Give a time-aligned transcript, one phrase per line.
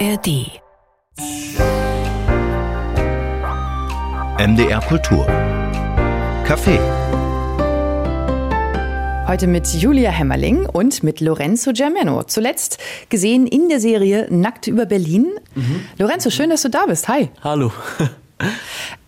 [0.00, 0.60] ARD.
[4.38, 5.24] MDR Kultur.
[6.44, 6.80] Café.
[9.28, 12.24] Heute mit Julia Hämmerling und mit Lorenzo Germano.
[12.24, 12.78] Zuletzt
[13.08, 15.30] gesehen in der Serie Nackt über Berlin.
[15.98, 17.06] Lorenzo, schön, dass du da bist.
[17.06, 17.28] Hi.
[17.42, 17.70] Hallo.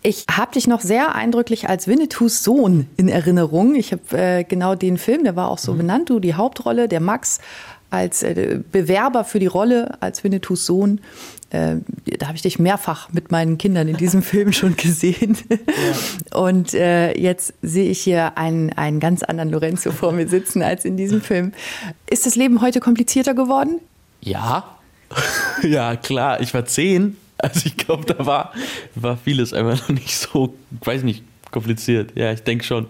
[0.02, 3.74] Ich habe dich noch sehr eindrücklich als Winnetous Sohn in Erinnerung.
[3.74, 7.00] Ich habe äh, genau den Film, der war auch so benannt, du die Hauptrolle, der
[7.00, 7.40] Max
[7.96, 11.00] als äh, Bewerber für die Rolle als Winnetous Sohn.
[11.50, 11.76] Äh,
[12.18, 15.36] da habe ich dich mehrfach mit meinen Kindern in diesem Film schon gesehen.
[16.32, 20.84] Und äh, jetzt sehe ich hier einen, einen ganz anderen Lorenzo vor mir sitzen als
[20.84, 21.52] in diesem Film.
[22.10, 23.80] Ist das Leben heute komplizierter geworden?
[24.20, 24.76] Ja.
[25.62, 26.40] ja, klar.
[26.40, 27.16] Ich war zehn.
[27.38, 28.52] Also ich glaube, da war,
[28.94, 32.12] war vieles einfach noch nicht so, weiß nicht, kompliziert.
[32.16, 32.86] Ja, ich denke schon.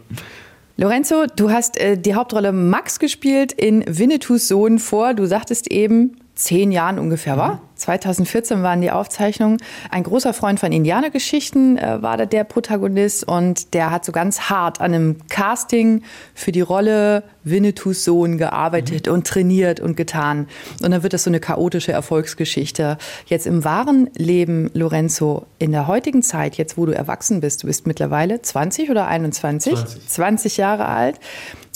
[0.78, 6.18] Lorenzo, du hast äh, die Hauptrolle Max gespielt in Winnetous Sohn vor, du sagtest eben,
[6.36, 7.62] zehn Jahren ungefähr war.
[7.76, 9.58] 2014 waren die Aufzeichnungen.
[9.90, 14.42] Ein großer Freund von Indianergeschichten äh, war da der Protagonist und der hat so ganz
[14.42, 16.02] hart an einem Casting
[16.34, 20.46] für die Rolle Winnetous Sohn gearbeitet und trainiert und getan.
[20.82, 22.98] Und dann wird das so eine chaotische Erfolgsgeschichte.
[23.26, 27.66] Jetzt im wahren Leben, Lorenzo, in der heutigen Zeit, jetzt wo du erwachsen bist, du
[27.66, 29.74] bist mittlerweile 20 oder 21?
[29.74, 30.08] 20.
[30.08, 31.18] 20 Jahre alt.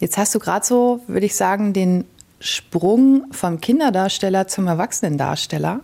[0.00, 2.04] Jetzt hast du gerade so, würde ich sagen, den
[2.40, 5.80] Sprung vom Kinderdarsteller zum Erwachsenendarsteller.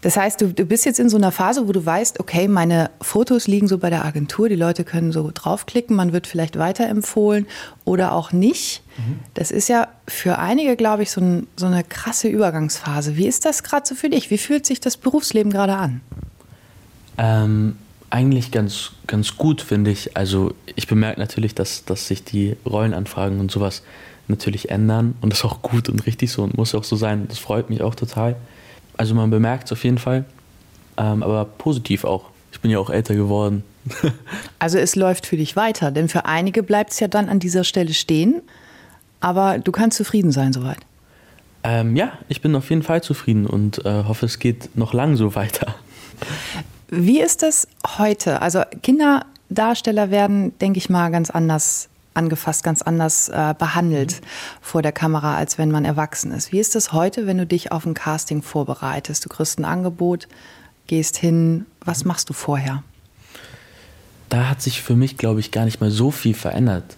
[0.00, 2.90] Das heißt, du, du bist jetzt in so einer Phase, wo du weißt, okay, meine
[3.00, 7.46] Fotos liegen so bei der Agentur, die Leute können so draufklicken, man wird vielleicht weiterempfohlen
[7.84, 8.82] oder auch nicht.
[9.34, 13.16] Das ist ja für einige, glaube ich, so, ein, so eine krasse Übergangsphase.
[13.16, 14.30] Wie ist das gerade so für dich?
[14.30, 16.00] Wie fühlt sich das Berufsleben gerade an?
[17.16, 17.76] Ähm,
[18.10, 20.16] eigentlich ganz, ganz gut, finde ich.
[20.16, 23.82] Also ich bemerke natürlich, dass, dass sich die Rollenanfragen und sowas
[24.28, 25.14] natürlich ändern.
[25.20, 27.26] Und das ist auch gut und richtig so und muss auch so sein.
[27.28, 28.36] Das freut mich auch total.
[28.96, 30.24] Also man bemerkt es auf jeden Fall.
[30.96, 32.24] Ähm, aber positiv auch.
[32.52, 33.64] Ich bin ja auch älter geworden.
[34.58, 37.62] Also es läuft für dich weiter, denn für einige bleibt es ja dann an dieser
[37.62, 38.42] Stelle stehen.
[39.20, 40.78] Aber du kannst zufrieden sein soweit.
[41.62, 45.16] Ähm, ja, ich bin auf jeden Fall zufrieden und äh, hoffe, es geht noch lang
[45.16, 45.74] so weiter.
[46.88, 47.68] Wie ist das
[47.98, 48.42] heute?
[48.42, 51.88] Also Kinderdarsteller werden, denke ich mal, ganz anders
[52.18, 54.20] angefasst, ganz anders äh, behandelt
[54.60, 56.52] vor der Kamera, als wenn man erwachsen ist.
[56.52, 59.24] Wie ist das heute, wenn du dich auf ein Casting vorbereitest?
[59.24, 60.28] Du kriegst ein Angebot,
[60.86, 61.64] gehst hin.
[61.84, 62.82] Was machst du vorher?
[64.28, 66.96] da hat sich für mich, glaube ich, gar nicht mal so viel verändert.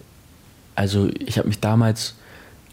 [0.75, 2.15] Also ich habe mich damals,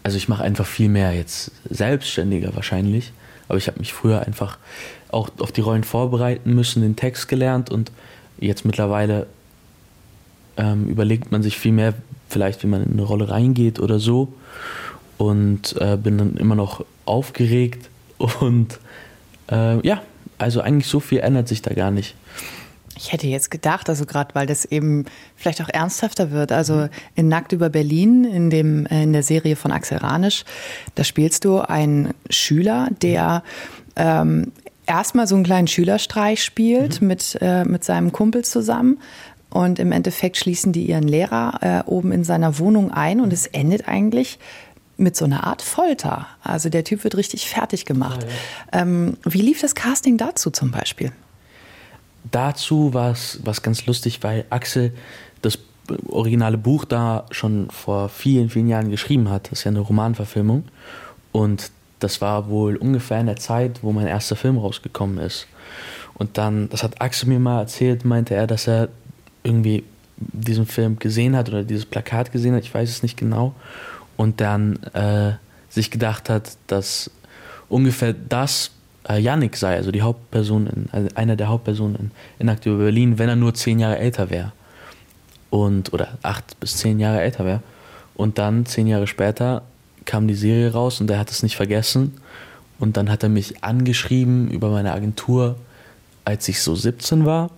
[0.03, 3.11] also ich mache einfach viel mehr jetzt selbstständiger wahrscheinlich,
[3.47, 4.57] aber ich habe mich früher einfach
[5.09, 7.91] auch auf die Rollen vorbereiten müssen, den Text gelernt und
[8.39, 9.27] jetzt mittlerweile
[10.57, 11.93] ähm, überlegt man sich viel mehr,
[12.29, 14.33] vielleicht wie man in eine Rolle reingeht oder so
[15.17, 17.89] und äh, bin dann immer noch aufgeregt
[18.39, 18.79] und
[19.51, 20.01] äh, ja,
[20.37, 22.15] also eigentlich so viel ändert sich da gar nicht.
[22.95, 25.05] Ich hätte jetzt gedacht, also gerade weil das eben
[25.37, 26.51] vielleicht auch ernsthafter wird.
[26.51, 30.43] Also in Nackt über Berlin, in, dem, äh, in der Serie von Axel Ranisch,
[30.95, 33.43] da spielst du einen Schüler, der
[33.95, 34.51] ähm,
[34.85, 38.99] erstmal so einen kleinen Schülerstreich spielt mit, äh, mit seinem Kumpel zusammen.
[39.49, 43.47] Und im Endeffekt schließen die ihren Lehrer äh, oben in seiner Wohnung ein und es
[43.47, 44.39] endet eigentlich
[44.97, 46.27] mit so einer Art Folter.
[46.43, 48.25] Also der Typ wird richtig fertig gemacht.
[48.71, 51.11] Ähm, wie lief das Casting dazu zum Beispiel?
[52.31, 54.93] dazu war es was ganz lustig, weil Axel
[55.41, 55.59] das
[56.07, 59.51] originale Buch da schon vor vielen, vielen Jahren geschrieben hat.
[59.51, 60.65] Das ist ja eine Romanverfilmung.
[61.31, 65.47] Und das war wohl ungefähr in der Zeit, wo mein erster Film rausgekommen ist.
[66.13, 68.89] Und dann, das hat Axel mir mal erzählt, meinte er, dass er
[69.43, 69.83] irgendwie
[70.17, 73.53] diesen Film gesehen hat oder dieses Plakat gesehen hat, ich weiß es nicht genau.
[74.17, 75.33] Und dann äh,
[75.69, 77.09] sich gedacht hat, dass
[77.69, 78.71] ungefähr das
[79.07, 83.17] äh, Yannick sei, also die Hauptperson, in, also einer der Hauptpersonen in, in über Berlin,
[83.17, 84.51] wenn er nur zehn Jahre älter wäre.
[85.49, 87.61] Und, oder acht bis zehn Jahre älter wäre.
[88.15, 89.63] Und dann, zehn Jahre später,
[90.05, 92.15] kam die Serie raus und er hat es nicht vergessen.
[92.79, 95.57] Und dann hat er mich angeschrieben über meine Agentur,
[96.25, 97.49] als ich so 17 war.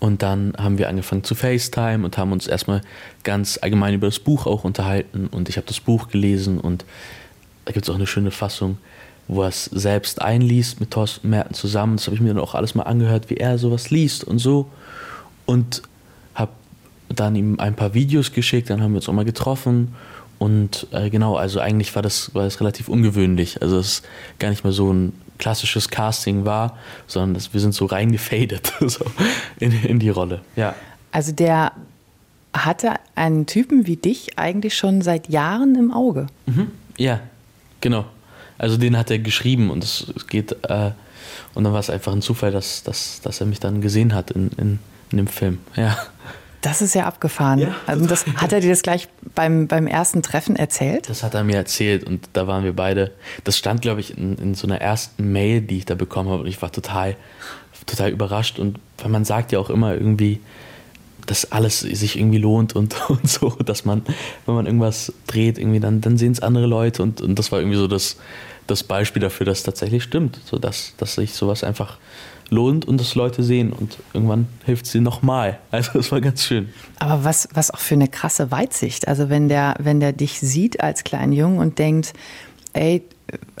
[0.00, 2.80] Und dann haben wir angefangen zu FaceTime und haben uns erstmal
[3.22, 5.26] ganz allgemein über das Buch auch unterhalten.
[5.26, 6.86] Und ich habe das Buch gelesen und
[7.66, 8.78] da gibt es auch eine schöne Fassung,
[9.28, 11.96] wo er es selbst einliest mit Thorsten Merten zusammen.
[11.96, 14.70] Das habe ich mir dann auch alles mal angehört, wie er sowas liest und so.
[15.44, 15.82] Und
[16.34, 16.52] habe
[17.10, 19.94] dann ihm ein paar Videos geschickt, dann haben wir uns auch mal getroffen.
[20.40, 23.60] Und äh, genau, also eigentlich war das, war das relativ ungewöhnlich.
[23.60, 24.08] Also es ist
[24.38, 29.04] gar nicht mehr so ein klassisches Casting war, sondern das, wir sind so reingefadet so
[29.58, 30.40] in, in die Rolle.
[30.56, 30.74] Ja.
[31.12, 31.72] Also der
[32.54, 36.26] hatte einen Typen wie dich eigentlich schon seit Jahren im Auge.
[36.46, 36.70] Mhm.
[36.96, 37.20] Ja,
[37.82, 38.06] genau.
[38.56, 40.92] Also den hat er geschrieben und es, es geht, äh,
[41.52, 44.30] und dann war es einfach ein Zufall, dass, dass, dass er mich dann gesehen hat
[44.30, 44.78] in, in,
[45.10, 45.58] in dem Film.
[45.76, 45.98] Ja.
[46.62, 47.58] Das ist ja abgefahren.
[47.58, 51.08] Ja, also das, hat er dir das gleich beim, beim ersten Treffen erzählt?
[51.08, 53.12] Das hat er mir erzählt und da waren wir beide.
[53.44, 56.42] Das stand, glaube ich, in, in so einer ersten Mail, die ich da bekommen habe
[56.42, 57.16] und ich war total,
[57.86, 58.58] total überrascht.
[58.58, 60.40] Und man sagt ja auch immer irgendwie,
[61.26, 64.02] dass alles sich irgendwie lohnt und, und so, dass man,
[64.46, 67.60] wenn man irgendwas dreht, irgendwie dann, dann sehen es andere Leute und, und das war
[67.60, 68.16] irgendwie so das,
[68.66, 71.98] das Beispiel dafür, dass es tatsächlich stimmt, so dass, dass sich sowas einfach
[72.50, 75.58] lohnt und das Leute sehen und irgendwann hilft sie nochmal.
[75.70, 76.68] Also das war ganz schön.
[76.98, 79.06] Aber was, was auch für eine krasse Weitsicht.
[79.08, 82.12] Also wenn der, wenn der dich sieht als kleinen Jungen und denkt,
[82.72, 83.02] ey,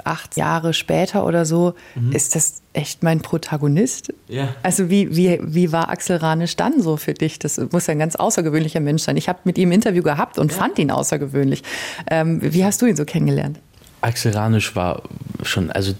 [0.04, 2.12] acht Jahre später oder so, mhm.
[2.12, 4.12] ist das echt mein Protagonist?
[4.28, 4.54] Ja.
[4.62, 7.38] Also wie, wie, wie war Axel Ranisch dann so für dich?
[7.38, 9.16] Das muss ja ein ganz außergewöhnlicher Mensch sein.
[9.16, 10.58] Ich habe mit ihm ein Interview gehabt und ja.
[10.58, 11.62] fand ihn außergewöhnlich.
[12.10, 13.58] Ähm, wie hast du ihn so kennengelernt?
[14.00, 15.02] Axel Ranisch war
[15.42, 15.94] schon, also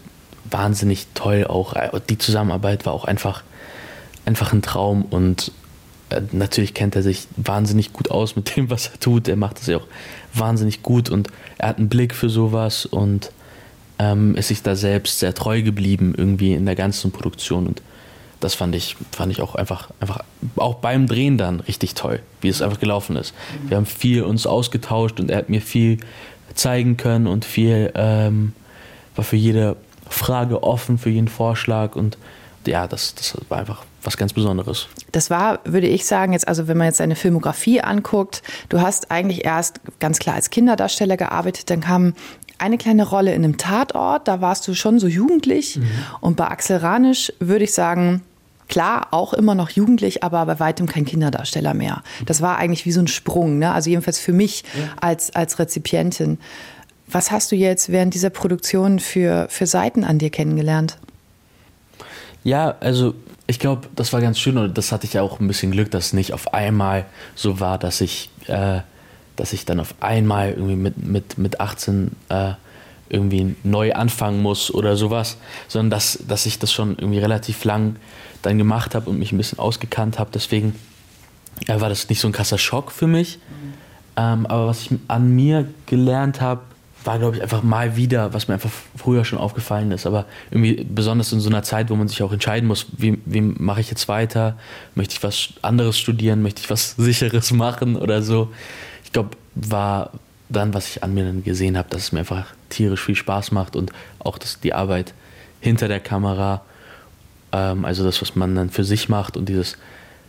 [0.50, 1.74] wahnsinnig toll auch.
[2.08, 3.42] Die Zusammenarbeit war auch einfach,
[4.24, 5.52] einfach ein Traum und
[6.10, 9.28] äh, natürlich kennt er sich wahnsinnig gut aus mit dem, was er tut.
[9.28, 9.86] Er macht das ja auch
[10.34, 11.28] wahnsinnig gut und
[11.58, 13.32] er hat einen Blick für sowas und
[14.00, 17.82] ähm, ist sich da selbst sehr treu geblieben irgendwie in der ganzen Produktion und
[18.40, 20.20] das fand ich, fand ich auch einfach, einfach
[20.56, 23.34] auch beim Drehen dann richtig toll, wie es einfach gelaufen ist.
[23.68, 25.98] Wir haben viel uns ausgetauscht und er hat mir viel
[26.54, 28.54] zeigen können und viel ähm,
[29.14, 29.76] war für jede
[30.08, 32.16] Frage offen, für jeden Vorschlag und
[32.66, 34.88] ja, das, das war einfach was ganz Besonderes.
[35.12, 39.10] Das war, würde ich sagen, jetzt, also wenn man jetzt deine Filmografie anguckt, du hast
[39.10, 42.14] eigentlich erst ganz klar als Kinderdarsteller gearbeitet, dann kam
[42.60, 45.76] eine kleine Rolle in einem Tatort, da warst du schon so jugendlich.
[45.76, 45.86] Mhm.
[46.20, 48.22] Und bei Axel Ranisch würde ich sagen,
[48.68, 52.02] klar, auch immer noch jugendlich, aber bei weitem kein Kinderdarsteller mehr.
[52.24, 53.72] Das war eigentlich wie so ein Sprung, ne?
[53.72, 54.84] also jedenfalls für mich ja.
[55.00, 56.38] als, als Rezipientin.
[57.08, 60.96] Was hast du jetzt während dieser Produktion für, für Seiten an dir kennengelernt?
[62.44, 63.14] Ja, also
[63.46, 65.90] ich glaube, das war ganz schön und das hatte ich ja auch ein bisschen Glück,
[65.90, 67.04] dass es nicht auf einmal
[67.34, 68.80] so war, dass ich, äh,
[69.36, 72.52] dass ich dann auf einmal irgendwie mit, mit, mit 18 äh,
[73.08, 75.36] irgendwie neu anfangen muss oder sowas,
[75.68, 77.96] sondern dass, dass ich das schon irgendwie relativ lang
[78.42, 80.30] dann gemacht habe und mich ein bisschen ausgekannt habe.
[80.32, 80.74] Deswegen
[81.66, 83.38] äh, war das nicht so ein krasser Schock für mich.
[83.38, 83.72] Mhm.
[84.16, 86.62] Ähm, aber was ich an mir gelernt habe,
[87.04, 90.06] war, glaube ich, einfach mal wieder, was mir einfach früher schon aufgefallen ist.
[90.06, 93.40] Aber irgendwie besonders in so einer Zeit, wo man sich auch entscheiden muss, wie, wie
[93.40, 94.58] mache ich jetzt weiter?
[94.94, 96.42] Möchte ich was anderes studieren?
[96.42, 98.52] Möchte ich was Sicheres machen oder so?
[99.10, 100.12] Ich glaube, war
[100.48, 103.50] dann, was ich an mir dann gesehen habe, dass es mir einfach tierisch viel Spaß
[103.50, 105.14] macht und auch das, die Arbeit
[105.60, 106.62] hinter der Kamera,
[107.52, 109.76] ähm, also das, was man dann für sich macht und dieses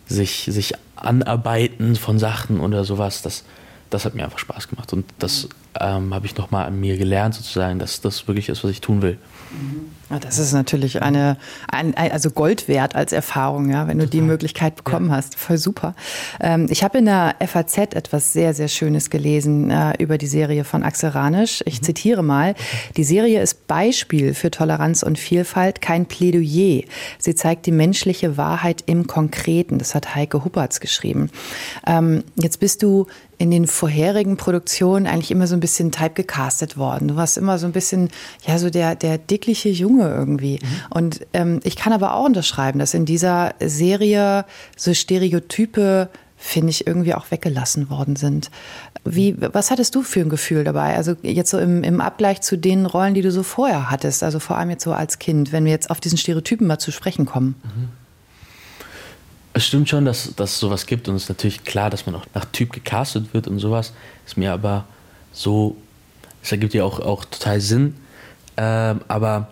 [0.07, 3.43] sich, sich anarbeiten von Sachen oder sowas, das,
[3.89, 4.93] das hat mir einfach Spaß gemacht.
[4.93, 5.47] Und das
[5.79, 9.01] ähm, habe ich nochmal an mir gelernt, sozusagen, dass das wirklich ist, was ich tun
[9.01, 9.17] will.
[10.19, 11.37] Das ist natürlich eine,
[11.67, 14.19] ein, also Gold wert als Erfahrung, ja, wenn du Total.
[14.19, 15.17] die Möglichkeit bekommen ja.
[15.17, 15.35] hast.
[15.35, 15.95] Voll super.
[16.39, 20.63] Ähm, ich habe in der FAZ etwas sehr, sehr Schönes gelesen äh, über die Serie
[20.63, 21.63] von Axel Ranisch.
[21.65, 21.85] Ich mhm.
[21.85, 22.55] zitiere mal.
[22.97, 26.83] Die Serie ist Beispiel für Toleranz und Vielfalt, kein Plädoyer.
[27.17, 29.77] Sie zeigt die menschliche Wahrheit im Konkreten.
[29.77, 31.29] Das hat Heike Huppertz geschrieben.
[31.85, 33.07] Ähm, jetzt bist du
[33.41, 37.07] in den vorherigen Produktionen eigentlich immer so ein bisschen type gecastet worden.
[37.07, 38.09] Du warst immer so ein bisschen,
[38.45, 40.59] ja, so der, der dickliche Junge irgendwie.
[40.61, 40.67] Mhm.
[40.89, 46.09] Und ähm, ich kann aber auch unterschreiben, dass in dieser Serie so Stereotype
[46.41, 48.49] finde ich, irgendwie auch weggelassen worden sind.
[49.05, 50.95] Wie, was hattest du für ein Gefühl dabei?
[50.95, 54.39] Also jetzt so im, im Abgleich zu den Rollen, die du so vorher hattest, also
[54.39, 57.27] vor allem jetzt so als Kind, wenn wir jetzt auf diesen Stereotypen mal zu sprechen
[57.27, 57.55] kommen.
[57.63, 57.89] Mhm.
[59.53, 62.15] Es stimmt schon, dass, dass es sowas gibt und es ist natürlich klar, dass man
[62.15, 63.93] auch nach Typ gecastet wird und sowas.
[64.25, 64.85] Ist mir aber
[65.31, 65.77] so,
[66.41, 67.95] es ergibt ja auch, auch total Sinn.
[68.57, 69.49] Ähm, aber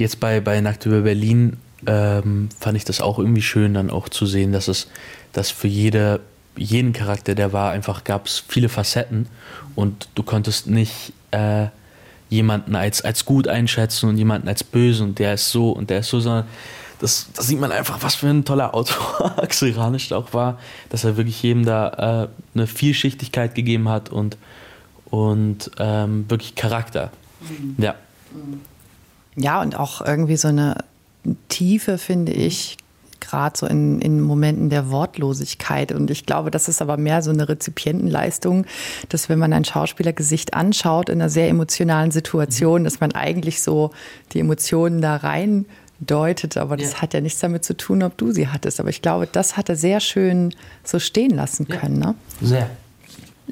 [0.00, 4.08] jetzt bei, bei Nackt über Berlin ähm, fand ich das auch irgendwie schön, dann auch
[4.08, 4.88] zu sehen, dass es,
[5.32, 6.20] dass für jede,
[6.56, 9.28] jeden Charakter, der war, einfach gab es viele Facetten
[9.74, 11.66] und du konntest nicht äh,
[12.28, 16.00] jemanden als, als gut einschätzen und jemanden als böse und der ist so und der
[16.00, 16.46] ist so, sondern
[17.00, 20.58] das, das sieht man einfach, was für ein toller Autor Axel Ranisch auch war,
[20.90, 24.36] dass er wirklich jedem da äh, eine Vielschichtigkeit gegeben hat und,
[25.06, 27.10] und ähm, wirklich Charakter.
[27.40, 27.82] Mhm.
[27.82, 27.94] Ja.
[29.36, 30.84] Ja, und auch irgendwie so eine
[31.48, 32.76] Tiefe, finde ich,
[33.20, 35.92] gerade so in, in Momenten der Wortlosigkeit.
[35.92, 38.66] Und ich glaube, das ist aber mehr so eine Rezipientenleistung,
[39.08, 42.84] dass wenn man ein Schauspielergesicht anschaut in einer sehr emotionalen Situation, mhm.
[42.84, 43.90] dass man eigentlich so
[44.32, 45.66] die Emotionen da rein
[46.00, 47.02] deutet, aber das ja.
[47.02, 48.80] hat ja nichts damit zu tun, ob du sie hattest.
[48.80, 52.00] Aber ich glaube, das hat er sehr schön so stehen lassen können.
[52.00, 52.08] Ja.
[52.08, 52.14] Ne?
[52.40, 52.70] Sehr.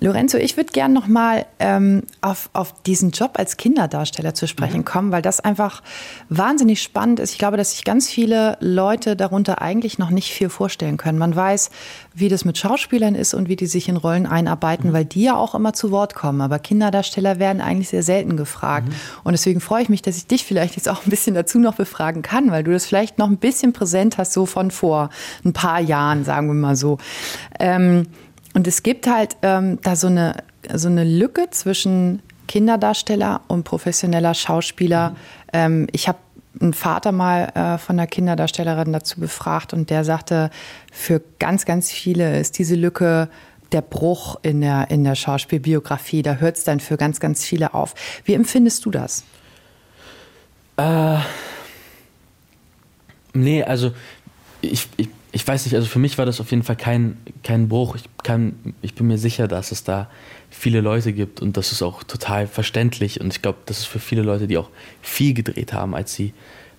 [0.00, 4.78] Lorenzo, ich würde gerne noch mal ähm, auf, auf diesen Job als Kinderdarsteller zu sprechen
[4.78, 4.85] mhm.
[4.85, 5.83] kommen, weil das einfach
[6.28, 7.33] wahnsinnig spannend ist.
[7.33, 11.19] Ich glaube, dass sich ganz viele Leute darunter eigentlich noch nicht viel vorstellen können.
[11.19, 11.71] Man weiß,
[12.14, 14.93] wie das mit Schauspielern ist und wie die sich in Rollen einarbeiten, mhm.
[14.93, 16.40] weil die ja auch immer zu Wort kommen.
[16.40, 18.88] Aber Kinderdarsteller werden eigentlich sehr selten gefragt.
[18.88, 18.95] Mhm.
[19.25, 21.75] Und deswegen freue ich mich, dass ich dich vielleicht jetzt auch ein bisschen dazu noch
[21.75, 25.11] befragen kann, weil du das vielleicht noch ein bisschen präsent hast, so von vor
[25.45, 26.99] ein paar Jahren, sagen wir mal so.
[27.59, 28.07] Ähm,
[28.55, 30.43] und es gibt halt ähm, da so eine,
[30.75, 35.11] so eine Lücke zwischen Kinderdarsteller und professioneller Schauspieler.
[35.11, 35.17] Mhm.
[35.52, 36.19] Ähm, ich habe
[36.61, 40.50] einen Vater mal äh, von einer Kinderdarstellerin dazu befragt und der sagte,
[40.93, 43.28] für ganz, ganz viele ist diese Lücke
[43.71, 46.23] der Bruch in der, in der Schauspielbiografie.
[46.23, 47.95] Da hört es dann für ganz, ganz viele auf.
[48.25, 49.25] Wie empfindest du das?
[50.78, 51.19] Äh,
[53.35, 53.93] nee, also
[54.62, 57.68] ich, ich ich weiß nicht, also für mich war das auf jeden Fall kein, kein
[57.68, 57.95] Bruch.
[57.95, 60.11] Ich, kann, ich bin mir sicher, dass es da
[60.50, 63.21] viele Leute gibt und das ist auch total verständlich.
[63.21, 64.68] Und ich glaube, das ist für viele Leute, die auch
[65.00, 66.35] viel gedreht haben, als sie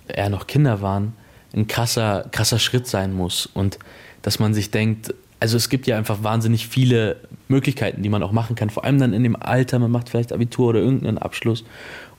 [0.09, 1.13] eher noch Kinder waren,
[1.55, 3.45] ein krasser, krasser Schritt sein muss.
[3.45, 3.79] Und
[4.23, 7.15] dass man sich denkt, also es gibt ja einfach wahnsinnig viele
[7.47, 8.69] Möglichkeiten, die man auch machen kann.
[8.69, 11.63] Vor allem dann in dem Alter, man macht vielleicht Abitur oder irgendeinen Abschluss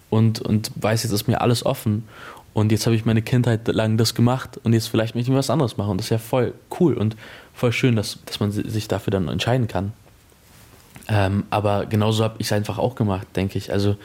[0.08, 2.04] und, und weiß, jetzt ist mir alles offen.
[2.52, 5.50] Und jetzt habe ich meine Kindheit lang das gemacht und jetzt vielleicht möchte ich was
[5.50, 5.92] anderes machen.
[5.92, 7.16] Und das ist ja voll cool und
[7.54, 9.92] voll schön, dass, dass man sich dafür dann entscheiden kann.
[11.08, 13.72] Ähm, aber genauso habe ich es einfach auch gemacht, denke ich.
[13.72, 13.96] Also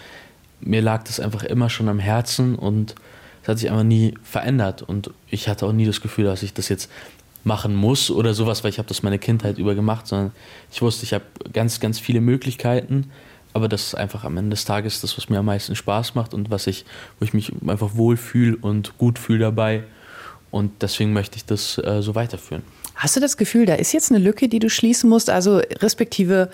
[0.62, 2.96] mir lag das einfach immer schon am Herzen und
[3.42, 4.84] es hat sich einfach nie verändert.
[4.84, 6.90] Und ich hatte auch nie das Gefühl, dass ich das jetzt
[7.44, 10.32] machen muss oder sowas, weil ich habe das meine Kindheit über gemacht, sondern
[10.72, 13.12] ich wusste, ich habe ganz, ganz viele Möglichkeiten
[13.56, 16.34] aber das ist einfach am Ende des Tages das, was mir am meisten Spaß macht
[16.34, 16.84] und was ich,
[17.20, 19.84] wo ich mich einfach wohlfühle und gut fühle dabei.
[20.52, 22.64] Und deswegen möchte ich das äh, so weiterführen.
[22.96, 26.52] Hast du das Gefühl, da ist jetzt eine Lücke, die du schließen musst, also respektive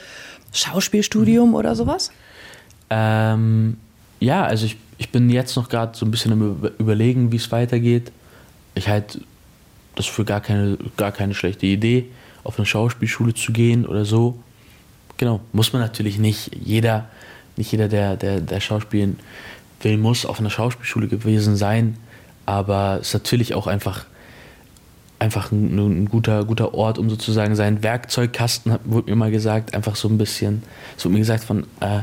[0.54, 1.56] Schauspielstudium mhm.
[1.56, 2.12] oder sowas?
[2.92, 3.78] Ähm,
[4.20, 7.52] ja, also ich, ich bin jetzt noch gerade so ein bisschen am Überlegen, wie es
[7.52, 8.12] weitergeht.
[8.76, 9.22] Ich halte
[9.96, 12.10] das für gar keine, gar keine schlechte Idee,
[12.44, 14.38] auf eine Schauspielschule zu gehen oder so.
[15.22, 16.50] Genau, muss man natürlich nicht.
[16.66, 17.06] Jeder,
[17.56, 19.20] nicht jeder, der, der, der Schauspielen
[19.82, 21.96] will, muss auf einer Schauspielschule gewesen sein.
[22.48, 24.06] Aber es ist natürlich auch einfach,
[25.20, 29.96] einfach ein, ein, guter, guter Ort, um sozusagen seinen Werkzeugkasten, wurde mir mal gesagt, einfach
[29.96, 30.64] so ein bisschen,
[30.98, 32.00] es wurde mir gesagt von äh,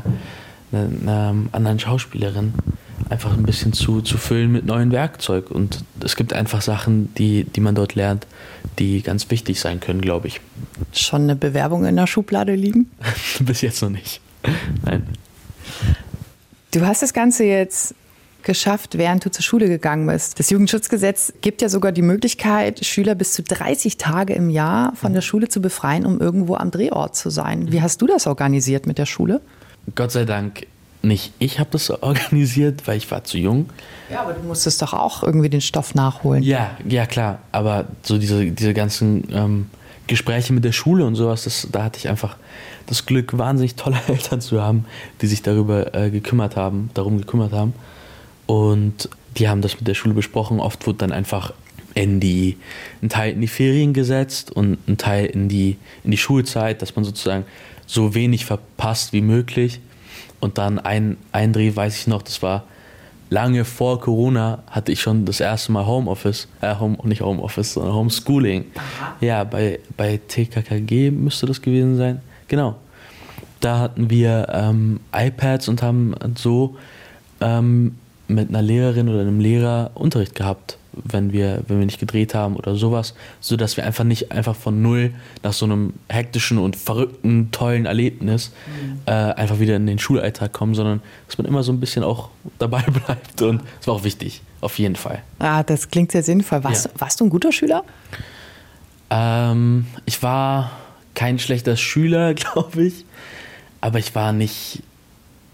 [0.71, 2.53] einer, einer anderen Schauspielerin,
[3.09, 5.51] einfach ein bisschen zu, zu füllen mit neuen Werkzeug.
[5.51, 8.27] Und es gibt einfach Sachen, die, die man dort lernt,
[8.77, 10.41] die ganz wichtig sein können, glaube ich.
[10.93, 12.89] Schon eine Bewerbung in der Schublade liegen?
[13.39, 14.21] Bis jetzt noch nicht.
[14.85, 15.07] Nein.
[16.71, 17.95] Du hast das Ganze jetzt
[18.43, 20.39] geschafft, während du zur Schule gegangen bist.
[20.39, 25.13] Das Jugendschutzgesetz gibt ja sogar die Möglichkeit, Schüler bis zu 30 Tage im Jahr von
[25.13, 27.71] der Schule zu befreien, um irgendwo am Drehort zu sein.
[27.71, 29.41] Wie hast du das organisiert mit der Schule?
[29.95, 30.67] Gott sei Dank
[31.01, 33.69] nicht ich habe das organisiert, weil ich war zu jung.
[34.11, 36.43] Ja, aber du musstest doch auch irgendwie den Stoff nachholen.
[36.43, 37.39] Ja, ja klar.
[37.51, 39.69] Aber so diese, diese ganzen ähm,
[40.07, 42.35] Gespräche mit der Schule und sowas, das, da hatte ich einfach
[42.87, 44.85] das Glück, wahnsinnig tolle Eltern zu haben,
[45.21, 47.73] die sich darüber äh, gekümmert haben, darum gekümmert haben.
[48.45, 50.59] Und die haben das mit der Schule besprochen.
[50.59, 51.53] Oft wurde dann einfach
[51.93, 52.57] in die,
[53.01, 56.95] ein Teil in die Ferien gesetzt und ein Teil in die, in die Schulzeit, dass
[56.95, 57.45] man sozusagen
[57.85, 59.79] so wenig verpasst wie möglich.
[60.39, 62.63] Und dann ein, ein Dreh, weiß ich noch, das war
[63.29, 67.93] lange vor Corona, hatte ich schon das erste Mal Homeoffice, äh, Home, nicht Homeoffice, sondern
[67.93, 68.65] Homeschooling.
[68.75, 69.15] Aha.
[69.21, 72.21] Ja, bei, bei TKKG müsste das gewesen sein.
[72.47, 72.75] Genau.
[73.59, 76.77] Da hatten wir ähm, iPads und haben so
[77.41, 77.95] ähm,
[78.27, 82.55] mit einer Lehrerin oder einem Lehrer Unterricht gehabt wenn wir, wenn wir nicht gedreht haben
[82.55, 87.51] oder sowas, sodass wir einfach nicht einfach von null nach so einem hektischen und verrückten,
[87.51, 88.99] tollen Erlebnis mhm.
[89.05, 92.29] äh, einfach wieder in den Schulalltag kommen, sondern dass man immer so ein bisschen auch
[92.57, 95.21] dabei bleibt und das war auch wichtig, auf jeden Fall.
[95.39, 96.63] Ah, das klingt sehr sinnvoll.
[96.63, 96.91] Warst, ja.
[96.97, 97.83] warst du ein guter Schüler?
[99.09, 100.71] Ähm, ich war
[101.15, 103.05] kein schlechter Schüler, glaube ich,
[103.81, 104.83] aber ich war nicht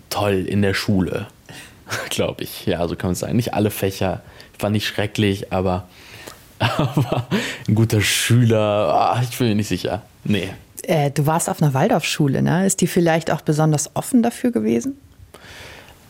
[0.09, 1.27] toll in der Schule,
[2.09, 2.65] glaube ich.
[2.65, 3.35] Ja, so kann man sagen.
[3.35, 4.21] Nicht alle Fächer
[4.61, 5.87] war nicht schrecklich, aber,
[6.59, 7.27] aber
[7.67, 10.01] ein guter Schüler, oh, ich bin mir nicht sicher.
[10.23, 10.49] Nee.
[10.83, 12.65] Äh, du warst auf einer Waldorfschule, ne?
[12.65, 14.95] Ist die vielleicht auch besonders offen dafür gewesen?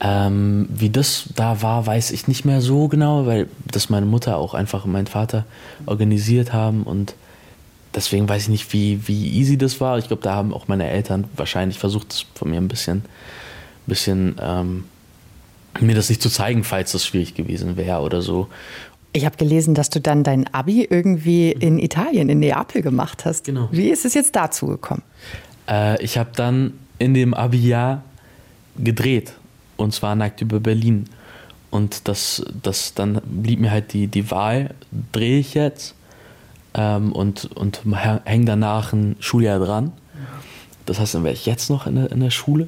[0.02, 4.38] Ähm, wie das da war, weiß ich nicht mehr so genau, weil das meine Mutter
[4.38, 5.46] auch einfach und mein Vater
[5.86, 7.16] organisiert haben und
[7.96, 9.98] deswegen weiß ich nicht, wie, wie easy das war.
[9.98, 13.04] Ich glaube, da haben auch meine Eltern wahrscheinlich versucht, das von mir ein bisschen,
[13.88, 14.84] bisschen ähm,
[15.80, 18.48] mir das nicht zu zeigen, falls das schwierig gewesen wäre oder so.
[19.14, 23.46] Ich habe gelesen, dass du dann dein Abi irgendwie in Italien, in Neapel gemacht hast.
[23.46, 23.70] Genau.
[23.72, 25.04] Wie ist es jetzt dazu gekommen?
[25.70, 28.04] Äh, ich habe dann in dem Abi-Jahr
[28.78, 29.34] gedreht
[29.78, 31.06] und zwar nackt über Berlin.
[31.72, 34.76] Und das, das dann blieb mir halt die, die Wahl,
[35.12, 35.96] drehe ich jetzt
[36.74, 37.82] ähm, und, und
[38.26, 39.92] hänge danach ein Schuljahr dran.
[40.86, 42.68] Das heißt, dann wäre ich jetzt noch in der, in der Schule.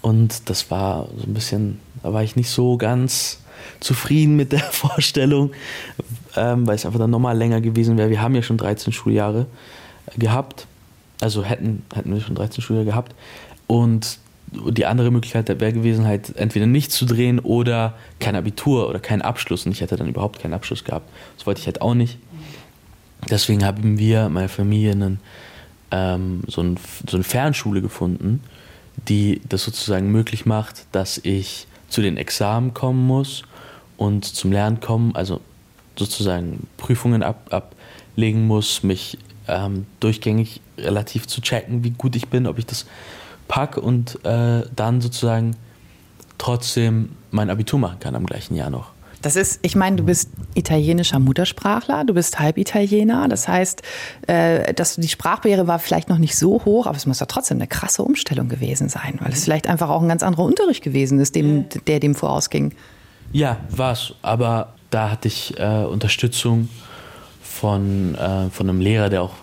[0.00, 3.40] Und das war so ein bisschen, da war ich nicht so ganz
[3.80, 5.50] zufrieden mit der Vorstellung,
[6.36, 8.10] ähm, weil es einfach dann nochmal länger gewesen wäre.
[8.10, 9.46] Wir haben ja schon 13 Schuljahre
[10.16, 10.68] gehabt.
[11.20, 13.12] Also hätten, hätten wir schon 13 Schuljahre gehabt.
[13.66, 14.18] Und
[14.52, 19.22] die andere Möglichkeit wäre gewesen, halt entweder nicht zu drehen oder kein Abitur oder keinen
[19.22, 19.66] Abschluss.
[19.66, 21.10] Und ich hätte dann überhaupt keinen Abschluss gehabt.
[21.36, 22.18] Das wollte ich halt auch nicht.
[23.28, 25.18] Deswegen haben wir, meine Familie, einen,
[25.90, 28.44] ähm, so, ein, so eine Fernschule gefunden,
[29.08, 33.42] die das sozusagen möglich macht, dass ich zu den Examen kommen muss
[33.96, 35.40] und zum Lernen kommen, also
[35.96, 42.46] sozusagen Prüfungen ab, ablegen muss, mich ähm, durchgängig relativ zu checken, wie gut ich bin,
[42.46, 42.86] ob ich das
[43.48, 45.56] packe und äh, dann sozusagen
[46.38, 48.95] trotzdem mein Abitur machen kann am gleichen Jahr noch.
[49.22, 53.28] Das ist, ich meine, du bist italienischer Muttersprachler, du bist Halbitaliener.
[53.28, 53.82] Das heißt,
[54.26, 57.58] äh, dass die Sprachbarriere war vielleicht noch nicht so hoch, aber es muss ja trotzdem
[57.58, 61.18] eine krasse Umstellung gewesen sein, weil es vielleicht einfach auch ein ganz anderer Unterricht gewesen
[61.18, 62.74] ist, dem, der dem vorausging.
[63.32, 64.14] Ja, war es.
[64.22, 66.68] Aber da hatte ich äh, Unterstützung
[67.42, 69.34] von, äh, von einem Lehrer, der auch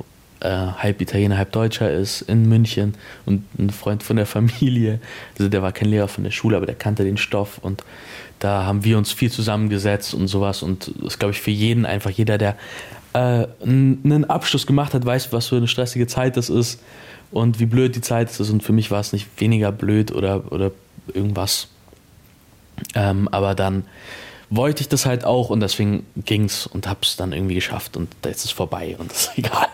[0.44, 2.96] äh, halb Italiener, halb Deutscher ist, in München
[3.26, 5.00] und ein Freund von der Familie.
[5.38, 7.84] Also der war kein Lehrer von der Schule, aber der kannte den Stoff und
[8.40, 11.86] da haben wir uns viel zusammengesetzt und sowas und das ist, glaube ich, für jeden
[11.86, 12.58] einfach, jeder, der
[13.14, 16.82] äh, einen Abschluss gemacht hat, weiß, was für eine stressige Zeit das ist
[17.32, 20.52] und wie blöd die Zeit ist und für mich war es nicht weniger blöd oder,
[20.52, 20.72] oder
[21.14, 21.70] irgendwas.
[22.96, 23.86] Ähm, aber dann
[24.56, 27.98] wollte ich das halt auch und deswegen ging es und habe es dann irgendwie geschafft
[27.98, 29.68] und jetzt ist es vorbei und ist egal.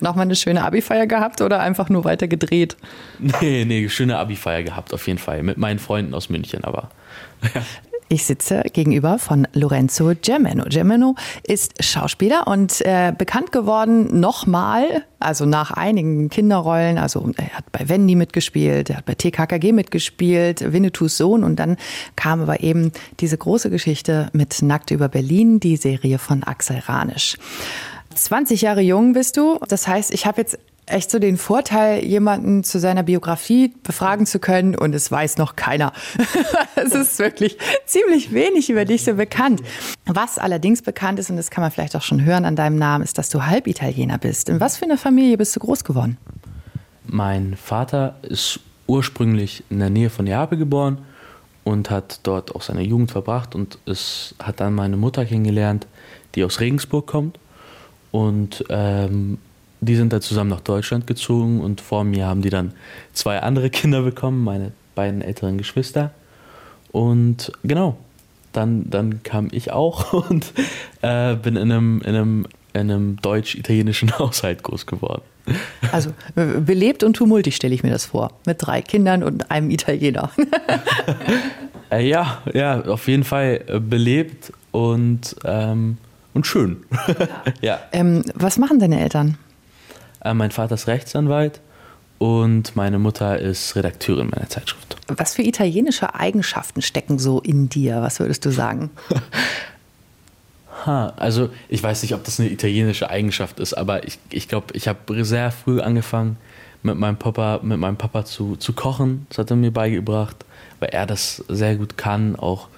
[0.00, 2.76] Nochmal eine schöne Abi-Feier gehabt oder einfach nur weiter gedreht?
[3.18, 6.90] Nee, nee, schöne Abi-Feier gehabt auf jeden Fall mit meinen Freunden aus München, aber
[7.54, 7.62] ja.
[8.12, 10.64] Ich sitze gegenüber von Lorenzo Gemeno.
[10.68, 16.98] Gemeno ist Schauspieler und äh, bekannt geworden nochmal, also nach einigen Kinderrollen.
[16.98, 21.78] Also er hat bei Wendy mitgespielt, er hat bei TKKG mitgespielt, Winnetous Sohn und dann
[22.14, 27.38] kam aber eben diese große Geschichte mit Nackt über Berlin, die Serie von Axel Ranisch.
[28.14, 29.58] 20 Jahre jung bist du.
[29.68, 30.58] Das heißt, ich habe jetzt
[30.92, 35.56] echt so den Vorteil, jemanden zu seiner Biografie befragen zu können und es weiß noch
[35.56, 35.92] keiner.
[36.76, 39.62] es ist wirklich ziemlich wenig über dich so bekannt.
[40.06, 43.04] Was allerdings bekannt ist, und das kann man vielleicht auch schon hören an deinem Namen,
[43.04, 44.48] ist, dass du Halbitaliener bist.
[44.48, 46.18] In was für einer Familie bist du groß geworden?
[47.04, 50.98] Mein Vater ist ursprünglich in der Nähe von Neapel geboren
[51.64, 55.86] und hat dort auch seine Jugend verbracht und es hat dann meine Mutter kennengelernt,
[56.34, 57.38] die aus Regensburg kommt
[58.10, 59.38] und ähm,
[59.82, 62.72] die sind dann zusammen nach Deutschland gezogen und vor mir haben die dann
[63.12, 66.12] zwei andere Kinder bekommen, meine beiden älteren Geschwister.
[66.92, 67.96] Und genau,
[68.52, 70.52] dann, dann kam ich auch und
[71.02, 75.22] äh, bin in einem, in einem, in einem deutsch-italienischen Haushalt groß geworden.
[75.90, 80.30] Also belebt und tumultig stelle ich mir das vor, mit drei Kindern und einem Italiener.
[81.90, 85.98] äh, ja, ja, auf jeden Fall äh, belebt und, ähm,
[86.34, 86.84] und schön.
[87.08, 87.16] ja.
[87.60, 87.80] ja.
[87.90, 89.36] Ähm, was machen deine Eltern?
[90.24, 91.60] Äh, mein Vater ist Rechtsanwalt
[92.18, 94.96] und meine Mutter ist Redakteurin meiner Zeitschrift.
[95.08, 98.00] Was für italienische Eigenschaften stecken so in dir?
[98.02, 98.90] Was würdest du sagen?
[100.86, 104.48] ha, also ich weiß nicht, ob das eine italienische Eigenschaft ist, aber ich glaube, ich,
[104.48, 106.36] glaub, ich habe sehr früh angefangen,
[106.84, 109.26] mit meinem Papa, mit meinem Papa zu, zu kochen.
[109.28, 110.44] Das hat er mir beigebracht,
[110.80, 112.68] weil er das sehr gut kann, auch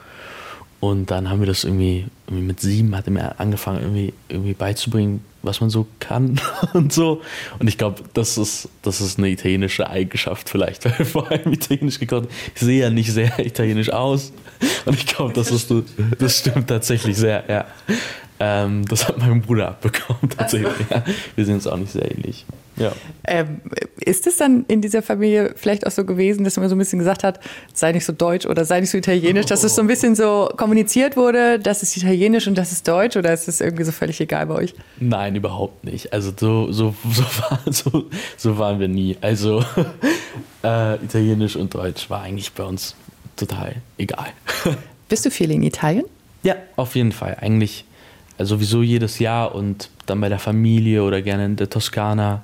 [0.81, 4.53] und dann haben wir das irgendwie, irgendwie mit sieben hat er mir angefangen, irgendwie, irgendwie
[4.53, 6.41] beizubringen, was man so kann
[6.73, 7.23] und so.
[7.59, 11.99] Und ich glaube, das ist, das ist eine italienische Eigenschaft vielleicht, weil vor allem italienisch
[11.99, 12.29] gekocht.
[12.55, 14.33] Ich sehe ja nicht sehr italienisch aus.
[14.85, 15.73] Und ich glaube, das ist
[16.19, 17.67] das stimmt tatsächlich sehr, ja.
[18.41, 20.73] Ähm, das hat mein Bruder abbekommen tatsächlich.
[20.91, 21.03] Ja.
[21.35, 22.45] Wir sind uns auch nicht sehr ähnlich.
[22.77, 22.93] Ja.
[23.25, 23.61] Ähm,
[24.01, 26.99] ist es dann in dieser Familie vielleicht auch so gewesen, dass man so ein bisschen
[26.99, 27.41] gesagt hat,
[27.73, 30.51] sei nicht so deutsch oder sei nicht so italienisch, dass es so ein bisschen so
[30.57, 34.21] kommuniziert wurde, das ist italienisch und das ist deutsch oder ist es irgendwie so völlig
[34.21, 34.75] egal bei euch?
[34.99, 36.13] Nein, überhaupt nicht.
[36.13, 39.17] Also so, so, so, war, so, so waren wir nie.
[39.21, 39.65] Also
[40.65, 42.97] äh, italienisch und deutsch war eigentlich bei uns
[43.37, 44.29] total egal.
[45.09, 46.05] Bist du viel in Italien?
[46.43, 47.37] Ja, auf jeden Fall.
[47.41, 47.85] Eigentlich
[48.39, 52.43] sowieso jedes Jahr und dann bei der Familie oder gerne in der Toskana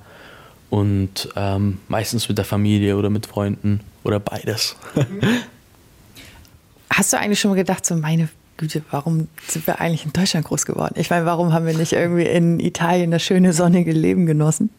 [0.70, 4.76] und ähm, meistens mit der Familie oder mit Freunden oder beides.
[6.90, 10.46] Hast du eigentlich schon mal gedacht, so meine Güte, warum sind wir eigentlich in Deutschland
[10.46, 10.94] groß geworden?
[10.96, 14.70] Ich meine, warum haben wir nicht irgendwie in Italien das schöne sonnige Leben genossen?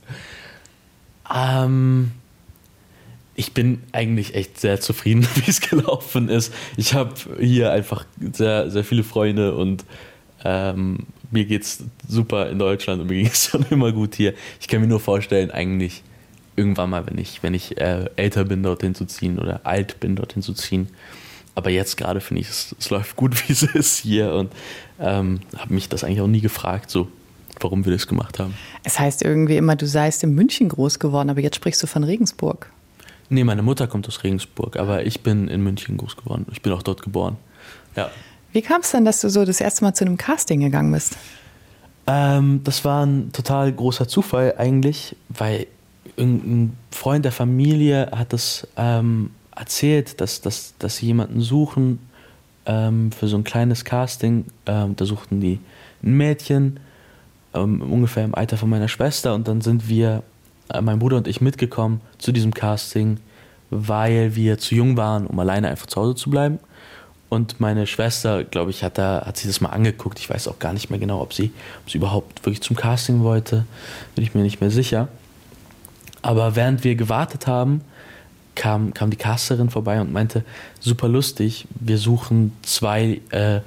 [1.33, 2.11] Ähm,
[3.35, 6.53] ich bin eigentlich echt sehr zufrieden, wie es gelaufen ist.
[6.77, 9.83] Ich habe hier einfach sehr, sehr viele Freunde und
[10.43, 10.99] ähm,
[11.31, 14.33] mir es super in Deutschland und mir ging es schon immer gut hier.
[14.59, 16.03] Ich kann mir nur vorstellen, eigentlich
[16.55, 20.15] irgendwann mal, wenn ich, wenn ich äh, älter bin, dorthin zu ziehen oder alt bin,
[20.15, 20.89] dorthin zu ziehen.
[21.55, 24.51] Aber jetzt gerade finde ich, es, es, läuft gut, wie es ist hier und
[24.99, 27.07] ähm, habe mich das eigentlich auch nie gefragt, so
[27.59, 28.55] warum wir das gemacht haben.
[28.83, 32.03] Es heißt irgendwie immer, du seist in München groß geworden, aber jetzt sprichst du von
[32.03, 32.69] Regensburg.
[33.29, 36.45] Nee, meine Mutter kommt aus Regensburg, aber ich bin in München groß geworden.
[36.51, 37.37] Ich bin auch dort geboren.
[37.95, 38.09] Ja.
[38.53, 41.17] Wie kam es denn, dass du so das erste Mal zu einem Casting gegangen bist?
[42.07, 45.67] Ähm, das war ein total großer Zufall eigentlich, weil
[46.17, 51.99] irgendein Freund der Familie hat das ähm, erzählt, dass, dass, dass sie jemanden suchen
[52.65, 54.45] ähm, für so ein kleines Casting.
[54.65, 55.59] Ähm, da suchten die
[56.03, 56.79] ein Mädchen,
[57.53, 60.23] ähm, ungefähr im Alter von meiner Schwester, und dann sind wir
[60.73, 63.17] äh, mein Bruder und ich mitgekommen zu diesem Casting,
[63.69, 66.59] weil wir zu jung waren, um alleine einfach zu Hause zu bleiben.
[67.31, 70.19] Und meine Schwester, glaube ich, hat, da, hat sich das mal angeguckt.
[70.19, 73.23] Ich weiß auch gar nicht mehr genau, ob sie, ob sie überhaupt wirklich zum Casting
[73.23, 73.65] wollte.
[74.15, 75.07] Bin ich mir nicht mehr sicher.
[76.21, 77.85] Aber während wir gewartet haben,
[78.55, 80.43] kam, kam die Casterin vorbei und meinte,
[80.81, 83.61] super lustig, wir suchen zwei, äh,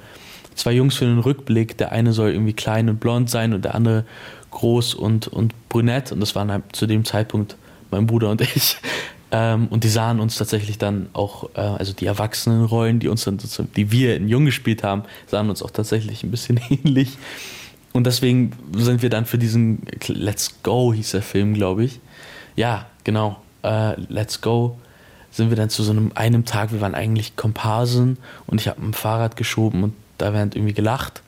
[0.53, 1.75] zwei Jungs für den Rückblick.
[1.79, 4.05] Der eine soll irgendwie klein und blond sein und der andere
[4.51, 7.57] groß und, und brünett und das waren halt zu dem Zeitpunkt
[7.89, 8.77] mein Bruder und ich.
[9.35, 13.37] Ähm, und die sahen uns tatsächlich dann auch, äh, also die Erwachsenenrollen, die uns dann
[13.75, 17.17] die wir in Jung gespielt haben, sahen uns auch tatsächlich ein bisschen ähnlich.
[17.91, 21.99] Und deswegen sind wir dann für diesen Let's Go hieß der Film, glaube ich.
[22.55, 23.41] Ja, genau.
[23.61, 24.77] Äh, Let's Go
[25.31, 28.17] sind wir dann zu so einem einem Tag, wir waren eigentlich Komparsen
[28.47, 31.23] und ich habe ein Fahrrad geschoben und da werden irgendwie gelacht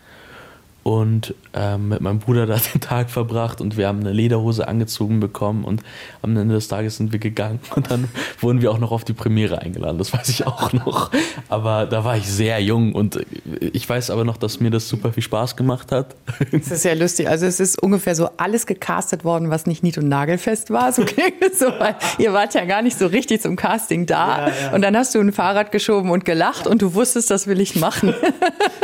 [0.88, 5.20] und ähm, mit meinem Bruder da den Tag verbracht und wir haben eine Lederhose angezogen
[5.20, 5.84] bekommen und
[6.22, 8.08] am Ende des Tages sind wir gegangen und dann
[8.40, 11.12] wurden wir auch noch auf die Premiere eingeladen, das weiß ich auch noch.
[11.50, 13.20] Aber da war ich sehr jung und
[13.60, 16.16] ich weiß aber noch, dass mir das super viel Spaß gemacht hat.
[16.52, 19.98] Das ist ja lustig, also es ist ungefähr so alles gecastet worden, was nicht nied-
[19.98, 23.42] und nagelfest war, so klingt es so, weil ihr wart ja gar nicht so richtig
[23.42, 24.74] zum Casting da ja, ja.
[24.74, 27.76] und dann hast du ein Fahrrad geschoben und gelacht und du wusstest, das will ich
[27.76, 28.14] machen.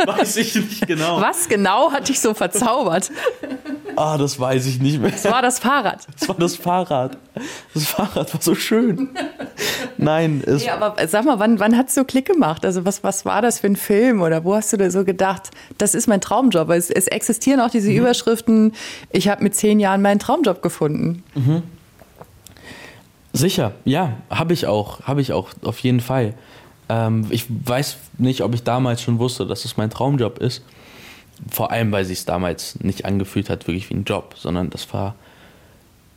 [0.04, 1.20] Weiß ich nicht genau.
[1.20, 3.10] Was genau hat dich so verzaubert?
[3.96, 5.12] Ah, das weiß ich nicht mehr.
[5.14, 6.06] Es war das Fahrrad.
[6.20, 7.16] Es war das Fahrrad.
[7.72, 9.10] Das Fahrrad war so schön.
[9.96, 10.64] Nein, es.
[10.64, 12.64] Ja, aber sag mal, wann, wann hat es so Klick gemacht?
[12.64, 14.20] Also, was, was war das für ein Film?
[14.20, 16.70] Oder wo hast du da so gedacht, das ist mein Traumjob?
[16.70, 17.98] Es, es existieren auch diese mhm.
[17.98, 18.72] Überschriften,
[19.10, 21.22] ich habe mit zehn Jahren meinen Traumjob gefunden.
[21.34, 21.62] Mhm.
[23.32, 25.02] Sicher, ja, habe ich auch.
[25.02, 26.34] Habe ich auch, auf jeden Fall.
[26.88, 30.62] Ähm, ich weiß nicht, ob ich damals schon wusste, dass es mein Traumjob ist
[31.50, 34.92] vor allem, weil sich es damals nicht angefühlt hat, wirklich wie ein Job, sondern das
[34.92, 35.14] war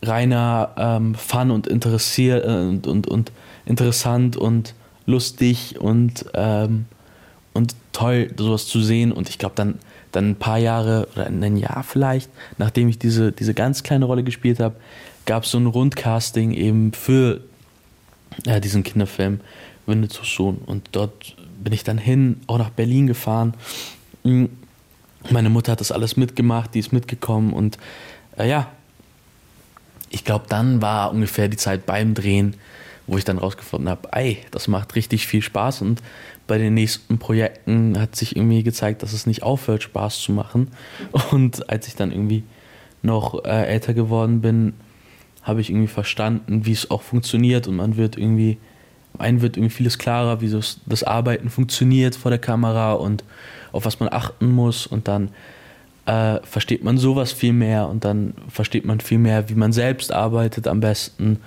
[0.01, 3.31] reiner ähm, Fun und interessiert äh, und, und, und
[3.65, 4.73] interessant und
[5.05, 6.85] lustig und, ähm,
[7.53, 9.11] und toll, sowas zu sehen.
[9.11, 9.79] Und ich glaube, dann,
[10.11, 14.23] dann ein paar Jahre oder ein Jahr vielleicht, nachdem ich diese, diese ganz kleine Rolle
[14.23, 14.75] gespielt habe,
[15.25, 17.41] gab es so ein Rundcasting eben für
[18.45, 19.41] äh, diesen Kinderfilm
[19.87, 20.59] Winnetou Sohn.
[20.65, 23.55] Und dort bin ich dann hin, auch nach Berlin gefahren
[25.31, 27.77] meine Mutter hat das alles mitgemacht, die ist mitgekommen und
[28.37, 28.67] äh, ja,
[30.09, 32.55] ich glaube, dann war ungefähr die Zeit beim Drehen,
[33.07, 36.01] wo ich dann rausgefunden habe, ey, das macht richtig viel Spaß und
[36.45, 40.69] bei den nächsten Projekten hat sich irgendwie gezeigt, dass es nicht aufhört, Spaß zu machen.
[41.31, 42.43] Und als ich dann irgendwie
[43.01, 44.73] noch äh, älter geworden bin,
[45.43, 48.57] habe ich irgendwie verstanden, wie es auch funktioniert und man wird irgendwie,
[49.17, 53.23] einem wird irgendwie vieles klarer, wie das, das Arbeiten funktioniert vor der Kamera und
[53.77, 55.29] auf was man achten muss und dann
[56.05, 60.11] äh, versteht man sowas viel mehr und dann versteht man viel mehr, wie man selbst
[60.11, 61.39] arbeitet am besten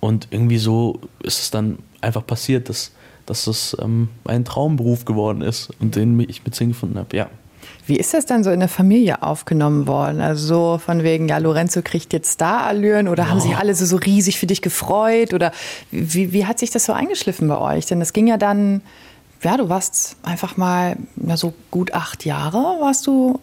[0.00, 2.92] und irgendwie so ist es dann einfach passiert, dass,
[3.26, 7.28] dass es ähm, ein Traumberuf geworden ist und den ich mit Sinn gefunden habe, ja.
[7.86, 10.20] Wie ist das dann so in der Familie aufgenommen worden?
[10.20, 13.30] Also so von wegen, ja, Lorenzo kriegt jetzt Star-Allüren oder oh.
[13.30, 15.32] haben sich alle so, so riesig für dich gefreut?
[15.32, 15.52] Oder
[15.90, 17.86] wie, wie hat sich das so eingeschliffen bei euch?
[17.86, 18.82] Denn das ging ja dann
[19.42, 23.40] ja, du warst einfach mal ja, so gut acht Jahre, warst du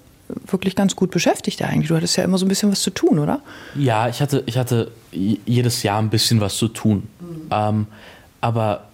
[0.47, 1.89] wirklich ganz gut beschäftigt eigentlich.
[1.89, 3.41] Du hattest ja immer so ein bisschen was zu tun, oder?
[3.75, 7.07] Ja, ich hatte, ich hatte jedes Jahr ein bisschen was zu tun.
[7.19, 7.47] Mhm.
[7.51, 7.87] Ähm,
[8.41, 8.85] aber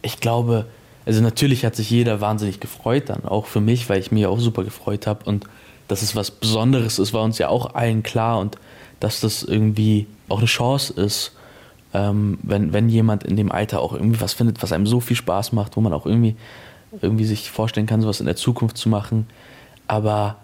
[0.00, 0.66] ich glaube,
[1.04, 4.40] also natürlich hat sich jeder wahnsinnig gefreut dann, auch für mich, weil ich mich auch
[4.40, 5.24] super gefreut habe.
[5.24, 5.44] Und
[5.88, 8.38] dass es was Besonderes ist, war uns ja auch allen klar.
[8.38, 8.56] Und
[8.98, 11.32] dass das irgendwie auch eine Chance ist,
[11.94, 15.16] ähm, wenn, wenn jemand in dem Alter auch irgendwie was findet, was einem so viel
[15.16, 16.36] Spaß macht, wo man auch irgendwie,
[17.00, 19.26] irgendwie sich vorstellen kann, sowas in der Zukunft zu machen.
[19.86, 20.36] Aber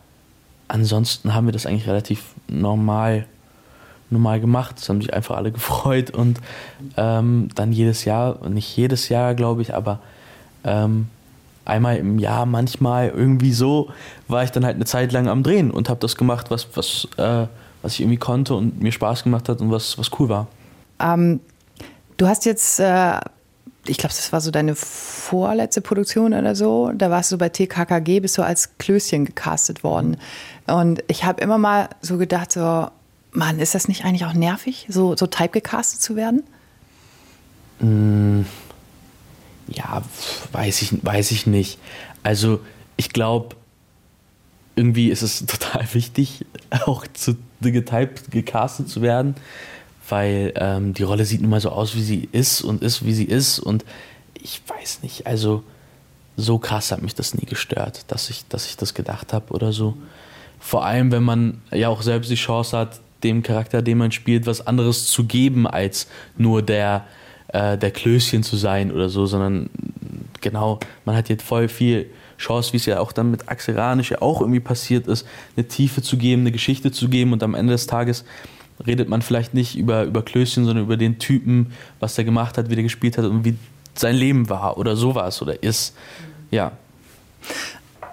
[0.68, 3.26] ansonsten haben wir das eigentlich relativ normal
[4.10, 4.78] normal gemacht.
[4.78, 6.40] Es haben sich einfach alle gefreut und
[6.96, 10.00] ähm, dann jedes Jahr, nicht jedes Jahr, glaube ich, aber
[10.64, 11.08] ähm,
[11.64, 13.90] einmal im Jahr manchmal irgendwie so,
[14.26, 17.06] war ich dann halt eine Zeit lang am Drehen und habe das gemacht, was, was,
[17.18, 17.46] äh,
[17.82, 20.46] was ich irgendwie konnte und mir Spaß gemacht hat und was, was cool war.
[21.00, 21.40] Ähm,
[22.16, 23.18] du hast jetzt, äh,
[23.86, 28.20] ich glaube, das war so deine vorletzte Produktion oder so, da warst du bei TKKG,
[28.20, 30.18] bist du als Klößchen gecastet worden.
[30.66, 32.88] Und ich habe immer mal so gedacht, so,
[33.32, 36.42] Mann, ist das nicht eigentlich auch nervig, so, so typegecastet zu werden?
[37.80, 38.42] Mm,
[39.68, 40.02] ja,
[40.52, 41.78] weiß ich, weiß ich nicht.
[42.22, 42.60] Also
[42.96, 43.56] ich glaube,
[44.76, 49.34] irgendwie ist es total wichtig, auch zu getyped, gecastet zu werden,
[50.08, 53.12] weil ähm, die Rolle sieht nun mal so aus, wie sie ist und ist, wie
[53.12, 53.58] sie ist.
[53.58, 53.84] Und
[54.34, 55.62] ich weiß nicht, also
[56.36, 59.72] so krass hat mich das nie gestört, dass ich, dass ich das gedacht habe oder
[59.72, 59.96] so.
[60.60, 64.46] Vor allem, wenn man ja auch selbst die Chance hat, dem Charakter, den man spielt,
[64.46, 67.04] was anderes zu geben, als nur der,
[67.48, 69.70] äh, der Klößchen zu sein oder so, sondern
[70.40, 74.12] genau, man hat jetzt voll viel Chance, wie es ja auch dann mit Axel Ranisch
[74.12, 77.54] ja auch irgendwie passiert ist, eine Tiefe zu geben, eine Geschichte zu geben und am
[77.54, 78.24] Ende des Tages
[78.86, 82.70] redet man vielleicht nicht über, über Klößchen, sondern über den Typen, was der gemacht hat,
[82.70, 83.56] wie der gespielt hat und wie
[83.94, 85.94] sein Leben war oder sowas oder ist.
[86.50, 86.72] Ja.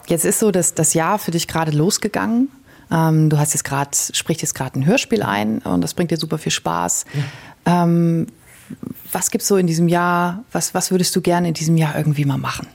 [0.08, 2.50] Jetzt ist so dass das Jahr für dich gerade losgegangen.
[2.92, 6.18] Ähm, du hast jetzt gerade, sprichst jetzt gerade ein Hörspiel ein und das bringt dir
[6.18, 7.06] super viel Spaß.
[7.66, 7.84] Ja.
[7.84, 8.28] Ähm,
[9.12, 10.44] was gibt es so in diesem Jahr?
[10.52, 12.68] Was, was würdest du gerne in diesem Jahr irgendwie mal machen?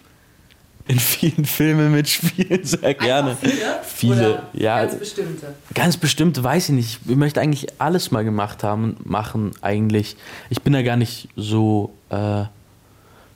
[0.90, 3.36] In vielen Filmen mitspielen, sehr gerne.
[3.36, 3.80] Viele?
[3.84, 4.80] Viele, ja.
[4.80, 5.54] Ganz bestimmte.
[5.72, 7.00] Ganz bestimmte weiß ich nicht.
[7.06, 10.16] Ich möchte eigentlich alles mal gemacht haben, machen eigentlich.
[10.48, 12.42] Ich bin da gar nicht so, äh,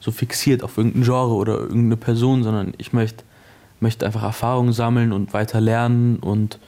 [0.00, 3.22] so fixiert auf irgendein Genre oder irgendeine Person, sondern ich möchte,
[3.78, 6.58] möchte einfach Erfahrungen sammeln und weiter lernen und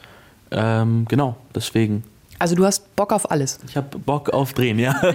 [0.53, 2.05] ähm, genau, deswegen.
[2.38, 3.59] Also du hast Bock auf alles?
[3.68, 4.94] Ich habe Bock auf Drehen, ja.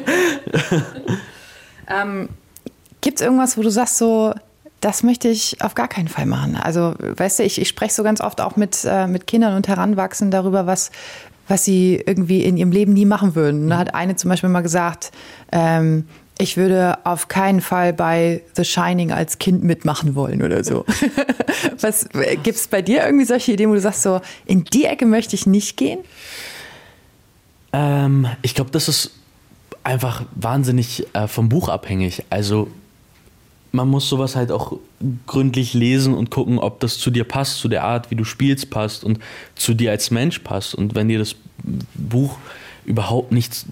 [1.87, 2.27] ähm,
[2.99, 4.33] Gibt es irgendwas, wo du sagst so,
[4.81, 6.55] das möchte ich auf gar keinen Fall machen.
[6.55, 9.67] Also, weißt du, ich, ich spreche so ganz oft auch mit, äh, mit Kindern und
[9.67, 10.91] Heranwachsenden darüber, was,
[11.47, 13.69] was sie irgendwie in ihrem Leben nie machen würden.
[13.69, 15.11] Da hat eine zum Beispiel mal gesagt,
[15.51, 16.07] ähm,
[16.39, 20.85] ich würde auf keinen Fall bei The Shining als Kind mitmachen wollen oder so.
[21.79, 22.09] was
[22.43, 25.35] gibt es bei dir irgendwie solche Ideen, wo du sagst, so in die Ecke möchte
[25.35, 25.99] ich nicht gehen?
[27.73, 29.11] Ähm, ich glaube, das ist
[29.83, 32.23] einfach wahnsinnig äh, vom Buch abhängig.
[32.31, 32.69] Also
[33.71, 34.77] man muss sowas halt auch
[35.27, 38.69] gründlich lesen und gucken, ob das zu dir passt, zu der Art, wie du spielst,
[38.69, 39.19] passt und
[39.55, 40.75] zu dir als Mensch passt.
[40.75, 41.35] Und wenn dir das
[41.93, 42.37] Buch
[42.85, 43.65] überhaupt nichts,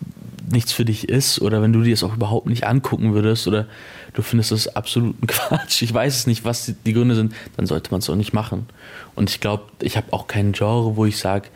[0.51, 3.67] nichts für dich ist oder wenn du dir es auch überhaupt nicht angucken würdest oder
[4.13, 7.91] du findest das absoluten Quatsch, ich weiß es nicht, was die Gründe sind, dann sollte
[7.91, 8.67] man es auch nicht machen.
[9.15, 11.49] Und ich glaube, ich habe auch kein Genre, wo ich sage,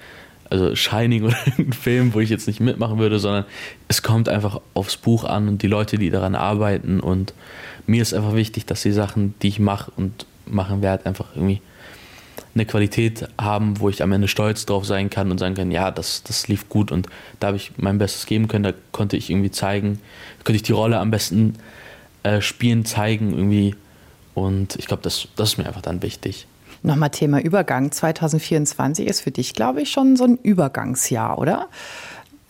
[0.49, 3.45] also Shining oder ein Film, wo ich jetzt nicht mitmachen würde, sondern
[3.88, 7.34] es kommt einfach aufs Buch an und die Leute, die daran arbeiten und
[7.85, 11.61] mir ist einfach wichtig, dass die Sachen, die ich mache und machen werde, einfach irgendwie
[12.55, 15.89] eine Qualität haben, wo ich am Ende stolz drauf sein kann und sagen kann, ja,
[15.89, 17.07] das, das lief gut und
[17.39, 19.99] da habe ich mein Bestes geben können, da konnte ich irgendwie zeigen,
[20.43, 21.55] könnte ich die Rolle am besten
[22.21, 23.75] äh, spielen, zeigen irgendwie
[24.35, 26.47] und ich glaube, das, das ist mir einfach dann wichtig.
[26.83, 27.91] Nochmal Thema Übergang.
[27.91, 31.69] 2024 ist für dich, glaube ich, schon so ein Übergangsjahr, oder?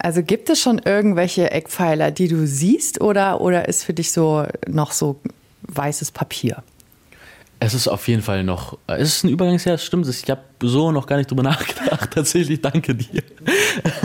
[0.04, 4.46] Also gibt es schon irgendwelche Eckpfeiler, die du siehst oder, oder ist für dich so
[4.68, 5.22] noch so
[5.62, 6.62] weißes Papier?
[7.62, 10.06] Es ist auf jeden Fall noch, es ist ein Übergangsjahr, stimmt.
[10.10, 12.12] Ich habe so noch gar nicht drüber nachgedacht.
[12.12, 13.24] Tatsächlich, danke dir.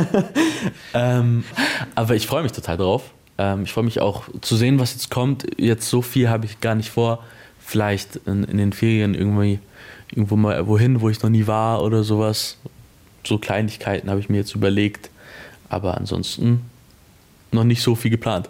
[0.95, 1.43] ähm,
[1.97, 3.11] aber ich freue mich total drauf.
[3.37, 5.47] Ähm, ich freue mich auch zu sehen, was jetzt kommt.
[5.61, 7.25] Jetzt so viel habe ich gar nicht vor.
[7.59, 9.59] Vielleicht in, in, den Ferien irgendwie
[10.11, 12.57] irgendwo mal wohin, wo ich noch nie war oder sowas.
[13.27, 15.11] So Kleinigkeiten habe ich mir jetzt überlegt.
[15.69, 16.63] Aber ansonsten
[17.53, 18.49] noch nicht so viel geplant.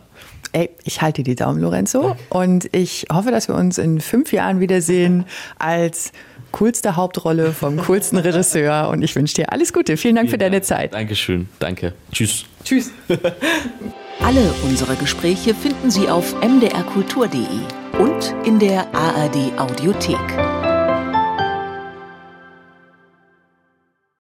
[0.52, 2.16] Ey, ich halte die Daumen, Lorenzo.
[2.30, 5.24] Und ich hoffe, dass wir uns in fünf Jahren wiedersehen
[5.58, 6.12] als
[6.52, 8.88] coolste Hauptrolle vom coolsten Regisseur.
[8.88, 9.96] Und ich wünsche dir alles Gute.
[9.96, 10.64] Vielen Dank Vielen für deine Dank.
[10.64, 10.94] Zeit.
[10.94, 11.48] Dankeschön.
[11.58, 11.92] Danke.
[12.12, 12.44] Tschüss.
[12.64, 12.90] Tschüss.
[14.20, 17.40] Alle unsere Gespräche finden Sie auf mdrkultur.de
[17.98, 20.67] und in der ARD Audiothek.